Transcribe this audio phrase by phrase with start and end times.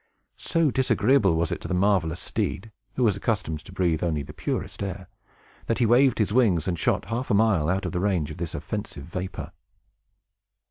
[0.39, 4.33] So disagreeable was it to the marvelous steed (who was accustomed to breathe only the
[4.33, 5.07] purest air),
[5.67, 8.37] that he waved his wings, and shot half a mile out of the range of
[8.37, 9.51] this offensive vapor.